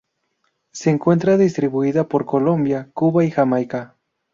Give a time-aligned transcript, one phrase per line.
[0.71, 3.95] Se encuentra distribuida por Colombia, Cuba y Jamaica.